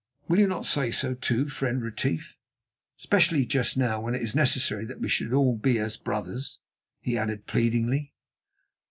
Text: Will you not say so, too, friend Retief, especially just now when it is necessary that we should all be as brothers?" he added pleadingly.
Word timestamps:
Will 0.27 0.39
you 0.39 0.47
not 0.47 0.65
say 0.65 0.89
so, 0.89 1.13
too, 1.13 1.47
friend 1.47 1.79
Retief, 1.79 2.39
especially 2.97 3.45
just 3.45 3.77
now 3.77 4.01
when 4.01 4.15
it 4.15 4.23
is 4.23 4.33
necessary 4.33 4.83
that 4.85 4.99
we 4.99 5.07
should 5.07 5.31
all 5.31 5.55
be 5.55 5.77
as 5.77 5.95
brothers?" 5.95 6.57
he 7.01 7.19
added 7.19 7.45
pleadingly. 7.45 8.15